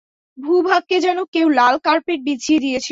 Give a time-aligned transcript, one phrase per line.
[0.37, 2.79] ভূ-ভাগকে যেন কেউ লাল কার্পেট বিছিয়ে দিয়েছিল।